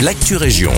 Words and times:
l'actu 0.00 0.36
région. 0.36 0.72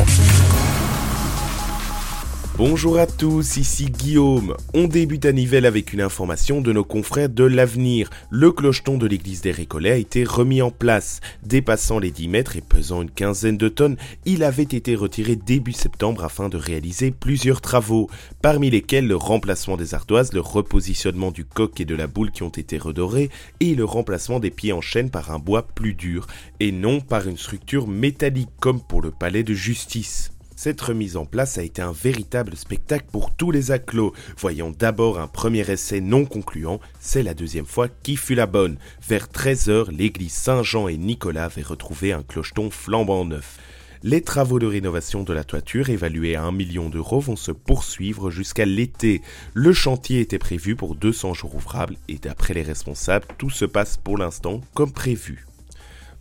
Bonjour 2.58 2.99
à 2.99 3.07
tous, 3.07 3.57
ici 3.57 3.84
Guillaume. 3.84 4.57
On 4.75 4.89
débute 4.89 5.26
à 5.26 5.33
Nivelles 5.33 5.65
avec 5.65 5.92
une 5.92 6.00
information 6.00 6.61
de 6.61 6.73
nos 6.73 6.83
confrères 6.83 7.29
de 7.29 7.45
l'avenir. 7.45 8.11
Le 8.30 8.50
clocheton 8.50 8.98
de 8.98 9.07
l'église 9.07 9.43
des 9.43 9.52
Récollets 9.52 9.93
a 9.93 9.96
été 9.96 10.25
remis 10.25 10.61
en 10.61 10.73
place. 10.73 11.21
Dépassant 11.45 12.00
les 12.00 12.11
10 12.11 12.27
mètres 12.27 12.57
et 12.57 12.61
pesant 12.61 13.02
une 13.02 13.12
quinzaine 13.12 13.58
de 13.58 13.68
tonnes, 13.68 13.96
il 14.25 14.43
avait 14.43 14.64
été 14.64 14.96
retiré 14.96 15.36
début 15.36 15.72
septembre 15.72 16.25
afin 16.25 16.48
de 16.48 16.57
réaliser 16.57 17.12
plusieurs 17.12 17.61
travaux, 17.61 18.11
parmi 18.43 18.70
lesquels 18.70 19.06
le 19.06 19.14
remplacement 19.14 19.77
des 19.77 19.95
ardoises, 19.95 20.32
le 20.32 20.40
repositionnement 20.40 21.30
du 21.30 21.45
coq 21.45 21.80
et 21.80 21.84
de 21.84 21.95
la 21.95 22.09
boule 22.09 22.32
qui 22.32 22.43
ont 22.43 22.48
été 22.48 22.77
redorés, 22.77 23.30
et 23.61 23.77
le 23.77 23.84
remplacement 23.84 24.40
des 24.40 24.50
pieds 24.50 24.72
en 24.72 24.80
chaîne 24.80 25.11
par 25.11 25.30
un 25.30 25.38
bois 25.38 25.62
plus 25.62 25.95
dur, 25.95 26.27
et 26.59 26.72
non 26.72 27.00
par 27.00 27.29
une 27.29 27.38
structure 27.38 27.86
métallique 27.86 28.50
comme 28.59 28.80
pour 28.80 29.00
le 29.00 29.12
palais 29.12 29.45
de 29.45 29.54
justice. 29.54 30.32
Cette 30.61 30.80
remise 30.80 31.17
en 31.17 31.25
place 31.25 31.57
a 31.57 31.62
été 31.62 31.82
un 31.82 31.93
véritable 31.93 32.57
spectacle 32.57 33.07
pour 33.12 33.33
tous 33.33 33.53
les 33.53 33.71
acclos. 33.71 34.12
Voyons 34.37 34.75
d'abord 34.77 35.21
un 35.21 35.29
premier 35.29 35.61
essai 35.71 36.01
non 36.01 36.25
concluant, 36.25 36.81
c'est 36.98 37.23
la 37.23 37.33
deuxième 37.33 37.65
fois 37.65 37.87
qui 37.87 38.17
fut 38.17 38.34
la 38.34 38.47
bonne. 38.47 38.77
Vers 39.09 39.29
13h, 39.29 39.97
l'église 39.97 40.33
Saint-Jean 40.33 40.89
et 40.89 40.97
Nicolas 40.97 41.45
avaient 41.45 41.62
retrouvé 41.62 42.12
un 42.12 42.25
clocheton 42.25 42.71
flambant 42.71 43.25
neuf. 43.25 43.59
Les 44.03 44.21
travaux 44.21 44.59
de 44.59 44.67
rénovation 44.67 45.23
de 45.23 45.33
la 45.33 45.45
toiture, 45.45 45.91
évalués 45.91 46.34
à 46.34 46.43
1 46.43 46.51
million 46.51 46.89
d'euros, 46.89 47.20
vont 47.20 47.37
se 47.37 47.53
poursuivre 47.53 48.33
jusqu'à 48.33 48.65
l'été. 48.65 49.23
Le 49.55 49.73
chantier 49.73 50.19
était 50.19 50.41
prévu 50.41 50.75
pour 50.75 50.97
200 50.97 51.34
jours 51.34 51.55
ouvrables 51.55 51.95
et 52.09 52.19
d'après 52.19 52.55
les 52.55 52.62
responsables, 52.62 53.29
tout 53.39 53.51
se 53.51 53.65
passe 53.65 53.97
pour 53.97 54.19
l'instant 54.19 54.61
comme 54.75 54.91
prévu. 54.91 55.48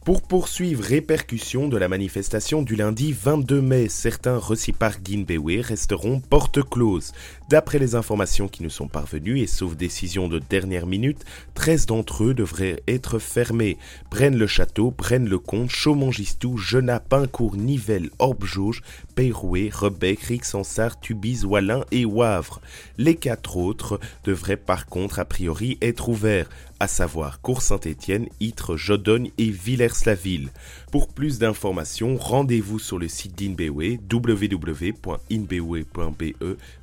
Pour 0.07 0.21
poursuivre 0.21 0.85
répercussion 0.85 1.67
de 1.67 1.75
la 1.75 1.89
manifestation 1.89 2.61
du 2.61 2.77
lundi 2.77 3.11
22 3.11 3.61
mai, 3.61 3.89
certains 3.89 4.37
Recipar 4.37 5.01
Guinbewe 5.01 5.59
resteront 5.61 6.21
porte 6.21 6.63
close. 6.63 7.11
D'après 7.49 7.77
les 7.77 7.93
informations 7.93 8.47
qui 8.47 8.63
nous 8.63 8.69
sont 8.69 8.87
parvenues, 8.87 9.41
et 9.41 9.47
sauf 9.47 9.75
décision 9.75 10.29
de 10.29 10.39
dernière 10.39 10.85
minute, 10.85 11.25
13 11.55 11.87
d'entre 11.87 12.23
eux 12.23 12.33
devraient 12.33 12.81
être 12.87 13.19
fermés. 13.19 13.77
Braine-le-Château, 14.09 14.91
Braine-le-Comte, 14.97 15.71
Chaumongistou, 15.71 16.55
Genappe, 16.57 17.09
Pincourt, 17.09 17.57
Nivelles, 17.57 18.09
Orbe-Jauge, 18.17 18.83
Peyroué, 19.13 19.69
Rebec, 19.73 20.21
Rixensart, 20.21 21.01
Tubize, 21.01 21.43
Wallin 21.43 21.83
et 21.91 22.05
Wavre. 22.05 22.61
Les 22.97 23.15
quatre 23.15 23.57
autres 23.57 23.99
devraient 24.23 24.55
par 24.55 24.85
contre 24.85 25.19
a 25.19 25.25
priori 25.25 25.77
être 25.81 26.07
ouverts 26.07 26.47
à 26.79 26.87
savoir 26.87 27.41
Cours 27.41 27.61
Saint-Étienne, 27.61 28.27
Ytre, 28.39 28.77
Jodogne 28.77 29.31
et 29.37 29.49
Villers-la-Ville. 29.97 30.49
Pour 30.91 31.07
plus 31.07 31.39
d'informations, 31.39 32.17
rendez-vous 32.17 32.79
sur 32.79 32.97
le 32.99 33.07
site 33.07 33.37
d'Inbewe 33.37 33.99
www.inbewe.be 34.11 34.97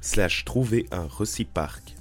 slash 0.00 0.44
trouver 0.44 0.86
un 0.90 1.06
reciparc. 1.06 1.94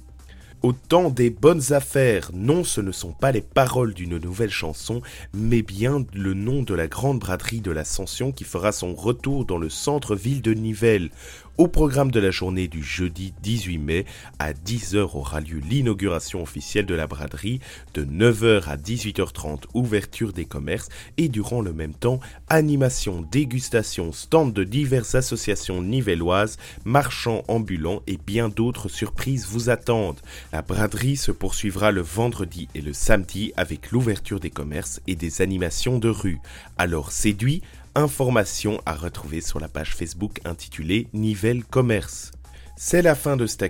Au 0.64 0.72
temps 0.72 1.10
des 1.10 1.28
bonnes 1.28 1.74
affaires, 1.74 2.30
non, 2.32 2.64
ce 2.64 2.80
ne 2.80 2.90
sont 2.90 3.12
pas 3.12 3.32
les 3.32 3.42
paroles 3.42 3.92
d'une 3.92 4.16
nouvelle 4.16 4.48
chanson, 4.48 5.02
mais 5.34 5.60
bien 5.60 6.06
le 6.14 6.32
nom 6.32 6.62
de 6.62 6.72
la 6.72 6.86
grande 6.86 7.18
braderie 7.18 7.60
de 7.60 7.70
l'Ascension 7.70 8.32
qui 8.32 8.44
fera 8.44 8.72
son 8.72 8.94
retour 8.94 9.44
dans 9.44 9.58
le 9.58 9.68
centre-ville 9.68 10.40
de 10.40 10.54
Nivelles. 10.54 11.10
Au 11.56 11.68
programme 11.68 12.10
de 12.10 12.18
la 12.18 12.32
journée 12.32 12.66
du 12.66 12.82
jeudi 12.82 13.32
18 13.44 13.78
mai, 13.78 14.06
à 14.40 14.52
10h 14.52 15.16
aura 15.16 15.40
lieu 15.40 15.60
l'inauguration 15.60 16.42
officielle 16.42 16.84
de 16.84 16.96
la 16.96 17.06
braderie, 17.06 17.60
de 17.94 18.04
9h 18.04 18.64
à 18.64 18.76
18h30 18.76 19.62
ouverture 19.72 20.32
des 20.32 20.46
commerces 20.46 20.88
et 21.16 21.28
durant 21.28 21.60
le 21.60 21.72
même 21.72 21.94
temps 21.94 22.18
animation, 22.48 23.24
dégustation, 23.30 24.12
stand 24.12 24.52
de 24.52 24.64
diverses 24.64 25.14
associations 25.14 25.80
nivelloises, 25.80 26.58
marchands 26.84 27.44
ambulants 27.46 28.02
et 28.08 28.16
bien 28.16 28.48
d'autres 28.48 28.88
surprises 28.88 29.46
vous 29.46 29.70
attendent. 29.70 30.22
La 30.52 30.62
braderie 30.62 31.16
se 31.16 31.30
poursuivra 31.30 31.92
le 31.92 32.00
vendredi 32.00 32.66
et 32.74 32.80
le 32.80 32.92
samedi 32.92 33.52
avec 33.56 33.92
l'ouverture 33.92 34.40
des 34.40 34.50
commerces 34.50 35.00
et 35.06 35.14
des 35.14 35.40
animations 35.40 36.00
de 36.00 36.08
rue. 36.08 36.40
Alors 36.78 37.12
séduit, 37.12 37.62
informations 37.94 38.80
à 38.86 38.94
retrouver 38.94 39.40
sur 39.40 39.60
la 39.60 39.68
page 39.68 39.94
Facebook 39.94 40.40
intitulée 40.44 41.08
Nivelle 41.12 41.64
Commerce. 41.64 42.32
C'est 42.76 43.02
la 43.02 43.14
fin 43.14 43.36
de 43.36 43.46
cette 43.46 43.62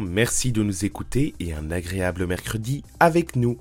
merci 0.00 0.52
de 0.52 0.62
nous 0.62 0.84
écouter 0.84 1.34
et 1.38 1.52
un 1.52 1.70
agréable 1.70 2.26
mercredi 2.26 2.82
avec 2.98 3.36
nous. 3.36 3.58